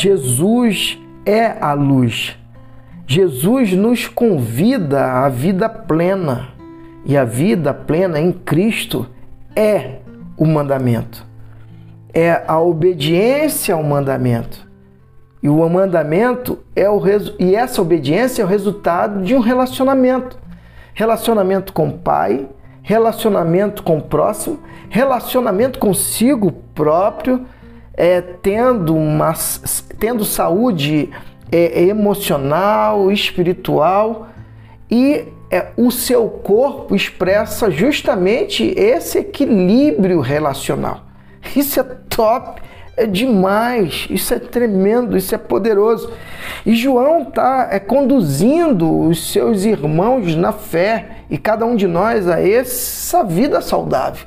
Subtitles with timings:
[0.00, 2.38] Jesus é a luz.
[3.04, 6.50] Jesus nos convida à vida plena.
[7.04, 9.08] E a vida plena em Cristo
[9.56, 9.96] é
[10.36, 11.26] o mandamento.
[12.14, 14.68] É a obediência ao mandamento.
[15.42, 17.34] E o mandamento é o resu...
[17.36, 20.38] e essa obediência é o resultado de um relacionamento.
[20.94, 22.48] Relacionamento com o pai,
[22.82, 27.44] relacionamento com o próximo, relacionamento consigo próprio,
[27.98, 29.34] é, tendo, uma,
[29.98, 31.10] tendo saúde
[31.50, 34.28] é, emocional, espiritual
[34.88, 41.06] e é, o seu corpo expressa justamente esse equilíbrio relacional.
[41.56, 42.62] Isso é top,
[42.96, 46.12] é demais, isso é tremendo, isso é poderoso.
[46.64, 52.28] E João está é, conduzindo os seus irmãos na fé e cada um de nós
[52.28, 54.24] a essa vida saudável.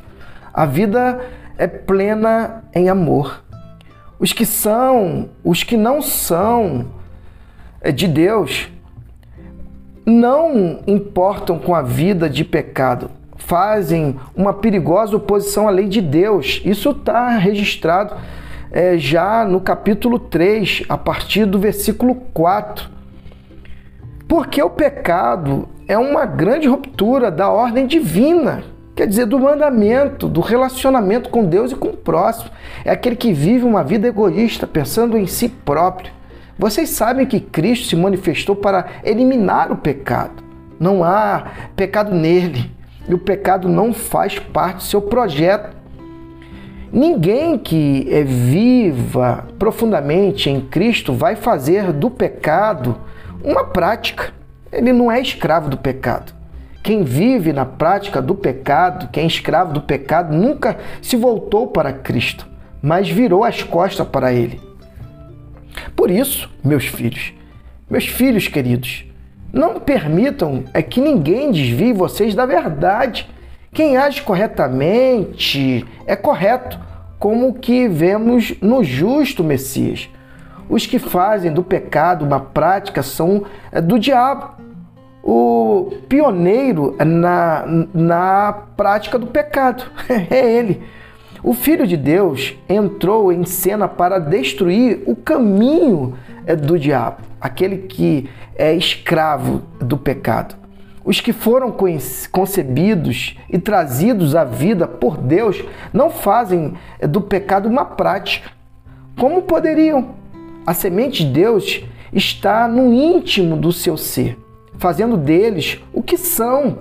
[0.54, 1.22] A vida
[1.58, 3.42] é plena em amor.
[4.22, 6.86] Os que são, os que não são
[7.82, 8.70] é, de Deus,
[10.06, 16.62] não importam com a vida de pecado, fazem uma perigosa oposição à lei de Deus.
[16.64, 18.16] Isso está registrado
[18.70, 22.92] é, já no capítulo 3, a partir do versículo 4.
[24.28, 28.64] Porque o pecado é uma grande ruptura da ordem divina,
[28.96, 32.52] quer dizer, do mandamento, do relacionamento com Deus e com o próximo.
[32.84, 36.12] É aquele que vive uma vida egoísta, pensando em si próprio.
[36.58, 40.44] Vocês sabem que Cristo se manifestou para eliminar o pecado.
[40.80, 42.72] Não há pecado nele.
[43.08, 45.76] E o pecado não faz parte do seu projeto.
[46.92, 52.98] Ninguém que é viva profundamente em Cristo vai fazer do pecado
[53.44, 54.34] uma prática.
[54.72, 56.41] Ele não é escravo do pecado.
[56.84, 61.94] Quem vive na prática do pecado, quem é escravo do pecado, nunca se voltou para
[61.94, 62.48] Cristo,
[62.82, 64.60] mas virou as costas para ele.
[65.96, 67.34] Por isso, meus filhos,
[67.90, 69.06] meus filhos queridos,
[69.54, 73.30] não permitam é que ninguém desvie vocês da verdade
[73.74, 76.78] quem age corretamente é correto,
[77.18, 80.10] como que vemos no justo Messias.
[80.70, 84.61] Os que fazem do pecado uma prática são é, do diabo.
[85.24, 90.82] O pioneiro na, na prática do pecado é ele.
[91.44, 96.16] O Filho de Deus entrou em cena para destruir o caminho
[96.46, 100.56] é, do diabo, aquele que é escravo do pecado.
[101.04, 101.76] Os que foram
[102.32, 106.76] concebidos e trazidos à vida por Deus não fazem
[107.10, 108.52] do pecado uma prática.
[109.18, 110.10] Como poderiam?
[110.66, 111.84] A semente de Deus
[112.14, 114.38] está no íntimo do seu ser,
[114.82, 116.80] fazendo deles o que são.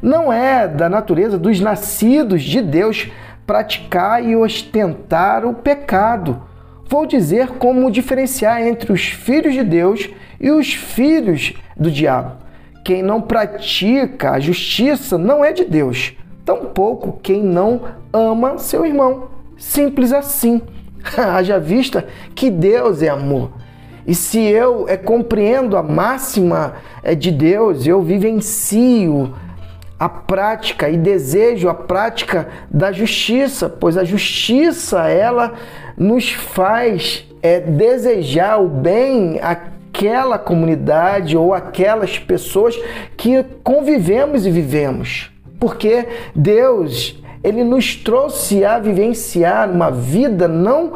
[0.00, 3.10] Não é da natureza dos nascidos de Deus
[3.44, 6.40] praticar e ostentar o pecado.
[6.88, 10.08] Vou dizer como diferenciar entre os filhos de Deus
[10.40, 12.36] e os filhos do diabo.
[12.84, 16.12] Quem não pratica a justiça não é de Deus,
[16.44, 17.80] tampouco quem não
[18.12, 19.30] ama seu irmão.
[19.58, 20.62] Simples assim.
[21.18, 23.50] Haja vista que Deus é amor.
[24.06, 29.34] E se eu é, compreendo a máxima é, de Deus, eu vivencio
[29.98, 35.54] a prática e desejo a prática da justiça, pois a justiça ela
[35.96, 39.56] nos faz é, desejar o bem a
[39.96, 42.78] aquela comunidade ou aquelas pessoas
[43.16, 45.30] que convivemos e vivemos.
[45.58, 50.94] Porque Deus, ele nos trouxe a vivenciar uma vida não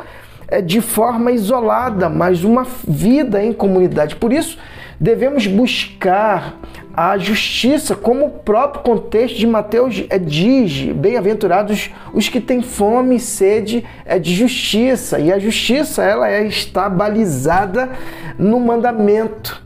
[0.59, 4.17] de forma isolada, mas uma vida em comunidade.
[4.17, 4.59] Por isso,
[4.99, 6.59] devemos buscar
[6.93, 13.17] a justiça, como o próprio contexto de Mateus é, diz: bem-aventurados os que têm fome
[13.17, 15.19] e sede é, de justiça.
[15.19, 17.91] E a justiça ela é, está balizada
[18.39, 19.63] no mandamento.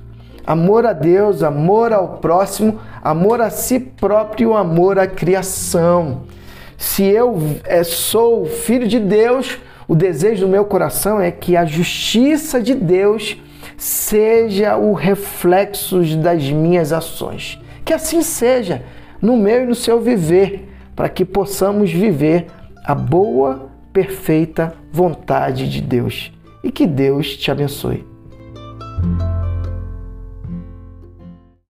[0.47, 6.23] Amor a Deus, amor ao próximo, amor a si próprio, amor à criação.
[6.76, 11.65] Se eu é, sou filho de Deus, o desejo do meu coração é que a
[11.65, 13.37] justiça de Deus
[13.77, 17.61] seja o reflexo das minhas ações.
[17.85, 18.83] Que assim seja
[19.21, 22.47] no meu e no seu viver, para que possamos viver
[22.85, 26.33] a boa, perfeita vontade de Deus.
[26.63, 28.13] E que Deus te abençoe.